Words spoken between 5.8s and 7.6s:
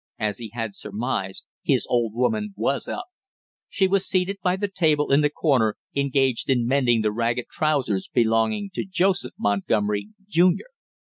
engaged in mending the ragged